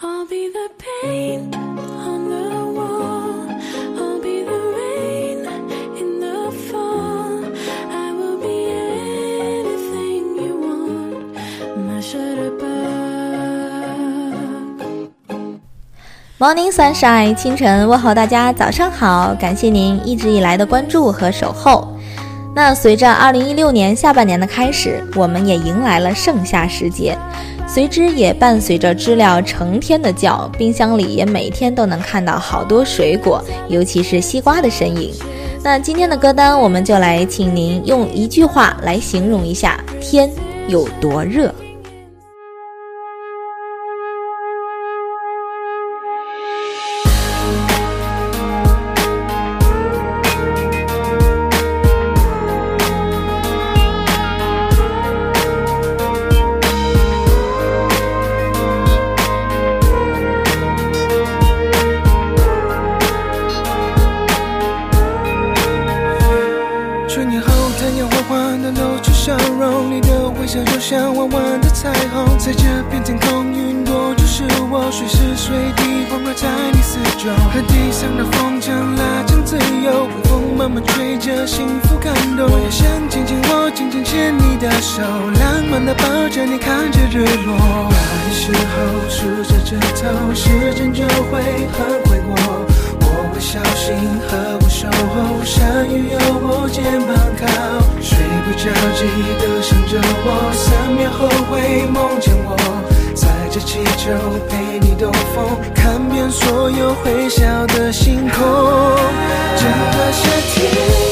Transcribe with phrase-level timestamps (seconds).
[0.00, 3.48] I'll be the paint on the wall.
[3.96, 5.44] I'll be the rain
[5.98, 7.42] in the fall.
[7.90, 11.34] I will be anything you want.
[11.76, 12.60] My shutterbug.
[16.38, 19.34] Morning Sunshine，清晨问候大家，早上好！
[19.34, 21.92] 感谢您一直以来的关注和守候。
[22.54, 27.18] 那随着二零一六年下半年的开始，我们也迎来了盛夏时节，
[27.68, 35.12] 随之也伴随着知了成天的叫，冰箱里也每天都能看到好多水果，尤其是西瓜的身影。
[35.62, 40.30] 那今天的歌单，我们就来请您用一句话来形容一下天
[40.66, 41.54] 有多热。
[81.38, 82.50] 慢吹着，幸福感动。
[82.50, 87.90] 我也想紧紧握，紧紧牵你的手，浪漫的抱着你，看着日落。
[87.90, 92.34] 那时候数着指头，时间就会很快过。
[93.00, 93.94] 我会小心
[94.28, 97.46] 呵护守候，山雨有我肩膀靠，
[98.02, 98.64] 睡不着
[98.96, 99.00] 记
[99.38, 102.56] 得想着我，三秒后会梦见我，
[103.48, 104.12] 着气球
[104.48, 108.36] 陪你兜风，看遍所有会笑的星空。
[109.56, 110.56] 整个夏天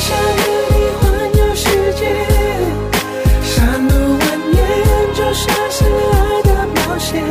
[0.00, 1.02] 想和你环
[1.38, 2.02] 游世界，
[3.42, 4.56] 山路蜿蜒
[5.14, 7.22] 就像是爱的冒险。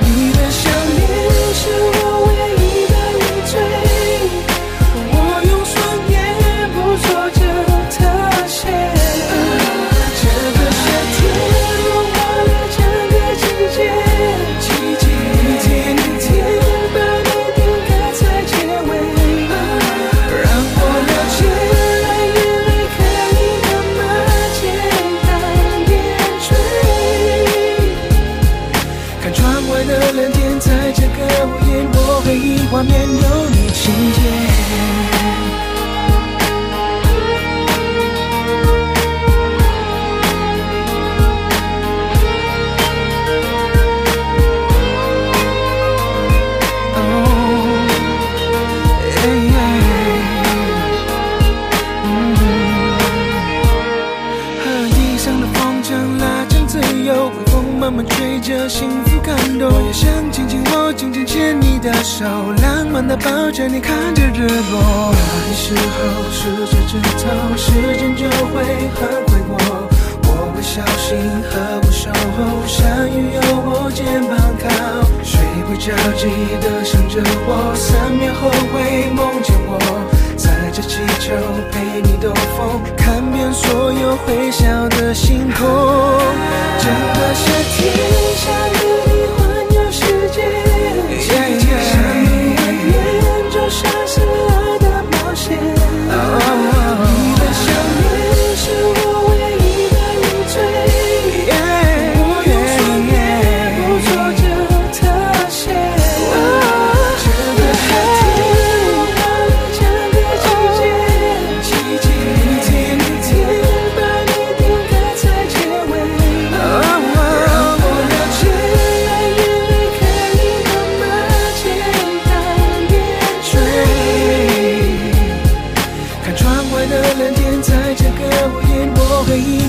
[0.00, 0.98] 你的笑脸
[1.54, 1.60] 是
[1.92, 2.27] 我
[63.68, 65.12] 你，看着日落。
[65.12, 65.96] 那时候
[66.32, 68.64] 数着指头，时间就会
[68.94, 69.50] 很快过。
[70.24, 71.18] 我会小心
[71.50, 71.52] 呵
[71.82, 74.66] 护守候，山雨有我肩膀靠，
[75.22, 75.86] 睡不着
[76.16, 76.22] 记
[76.60, 79.78] 得想着我，三秒后会梦见我。
[80.36, 81.34] 载着气球
[81.72, 87.17] 陪你兜风，看遍所有会笑的星空。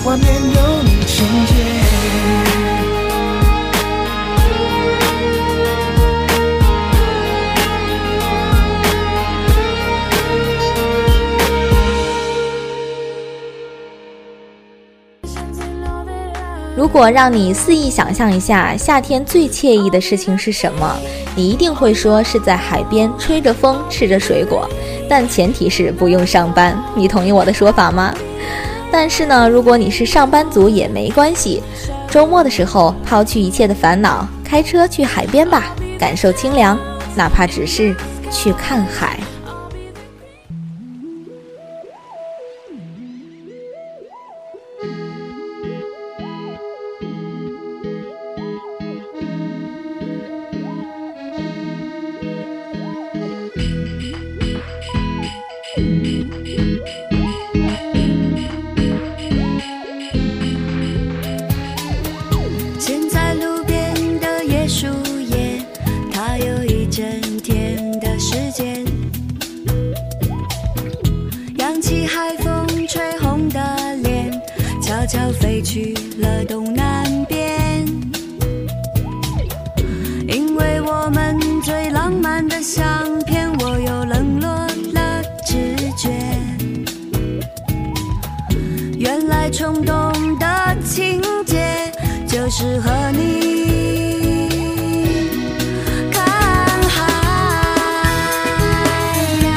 [0.04, 1.54] 画面有你情节。
[16.76, 20.98] 如果让你肆意想象一下夏天最惬意的事情是什么，
[21.36, 24.68] 你一定会说是在海边吹着风吃着水果，
[25.10, 26.82] 但前提是不用上班。
[26.96, 28.14] 你同意我的说法吗？
[28.92, 31.62] 但是呢，如果你是上班族也没关系，
[32.10, 36.78] 周末的时候抛去一切的烦恼，开车去海边吧，感受清凉，
[37.16, 37.96] 哪怕只是
[38.32, 39.20] 去看海。
[92.60, 94.50] 就是和你
[96.12, 96.22] 看
[96.90, 96.98] 海
[99.46, 99.50] 呀，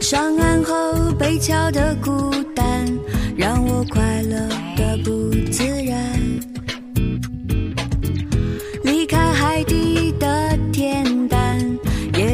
[0.00, 2.86] 上岸后被敲的孤单，
[3.36, 4.38] 让我快乐
[4.76, 6.29] 的不自然。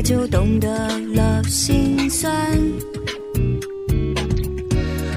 [0.06, 0.68] 就懂得
[1.14, 2.32] 了心酸。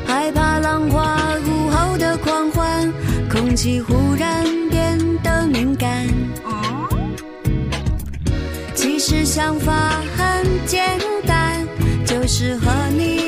[0.04, 1.16] 害怕浪花
[1.46, 2.92] 午后的狂欢，
[3.30, 6.08] 空气忽然变得敏感。
[8.74, 11.68] 其实想法很简单，
[12.04, 13.19] 就是和你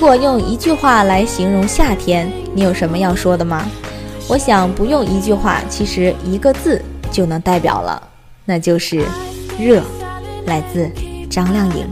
[0.00, 3.68] 如果用一句话来形容夏天，你有什么要说的吗？
[4.28, 8.00] 我想不用一句话，其实一个字就能代表了，
[8.44, 9.04] 那就是
[9.58, 9.82] 热。
[10.46, 10.88] 来自
[11.28, 11.84] 张靓颖。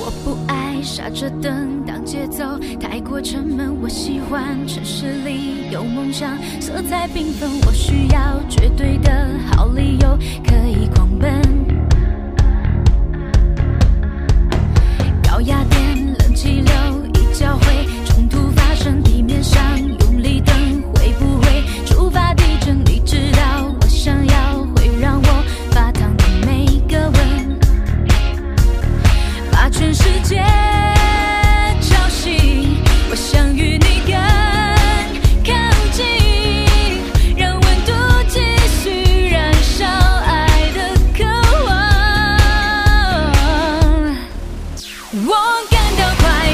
[0.00, 1.57] 我不爱刹车灯，
[3.20, 3.76] 城门。
[3.80, 7.48] 我喜欢城市里有梦想，色彩缤纷。
[7.66, 9.10] 我需要绝对的
[9.50, 11.40] 好理由，可以狂奔。
[15.22, 16.72] 高压电，冷气流
[17.14, 17.86] 已交汇，
[45.98, 46.47] 都快。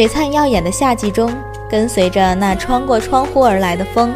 [0.00, 1.30] 璀璨耀眼的夏季中，
[1.68, 4.10] 跟随着那穿过窗户而来的风，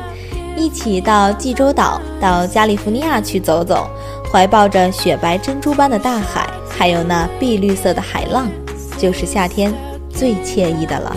[0.56, 3.86] 一起到济州岛、到加利福尼亚去走走，
[4.32, 8.48] 怀抱着雪白珍珠般的大海，还有那碧绿色的海浪，
[8.96, 9.74] 就是夏天
[10.08, 11.14] 最惬意的了。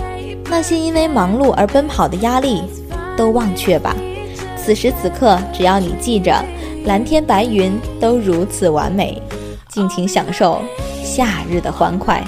[0.50, 2.62] 那些因为忙碌而奔跑的压力，
[3.16, 3.96] 都忘却吧。
[4.58, 6.44] 此时此刻，只要你记着，
[6.84, 9.22] 蓝天白云都如此完美，
[9.70, 10.62] 尽情享受
[11.02, 12.22] 夏日的欢快。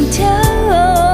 [0.00, 1.09] 心跳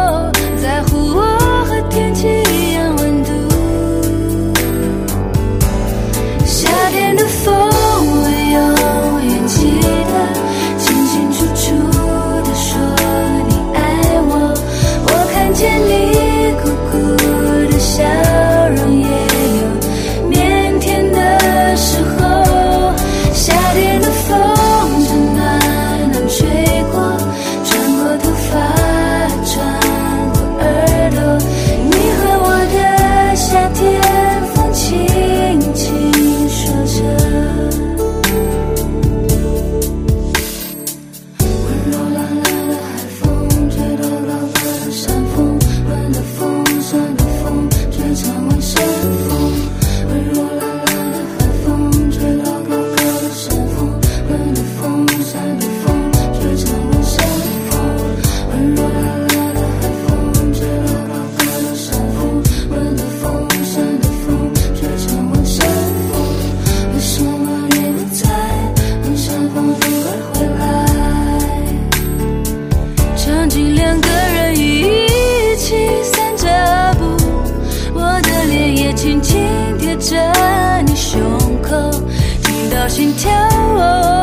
[82.89, 84.16] 心跳。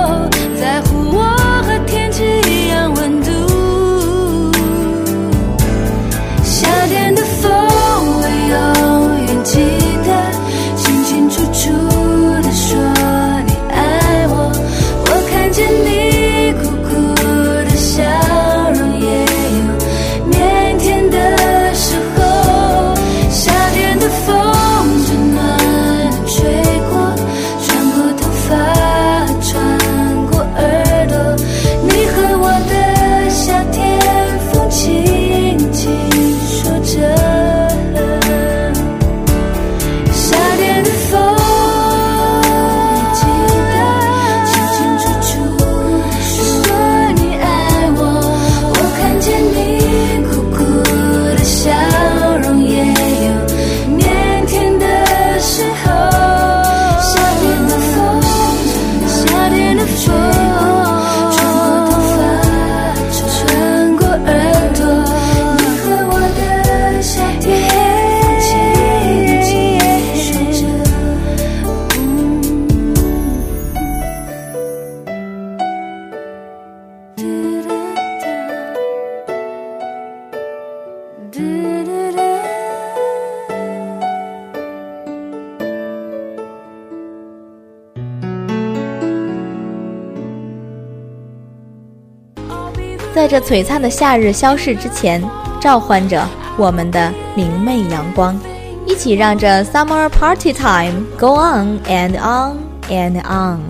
[93.24, 95.24] 在这璀璨的夏日消逝之前，
[95.62, 98.38] 召唤着我们的明媚阳光，
[98.86, 102.58] 一起让这 summer party time go on and on
[102.90, 103.62] and on。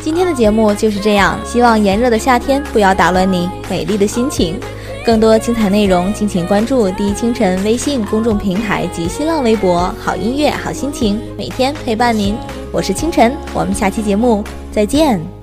[0.00, 4.58] 今天的节目就是这样，希望炎热的夏天不要打乱你美丽的心情。
[5.04, 9.94] 更多精彩内容，敬请关注第一清晨微信公众平台及新浪微博。
[10.00, 12.34] 好音乐，好心情，每天陪伴您。
[12.72, 15.41] 我是清晨，我们下期节目再见。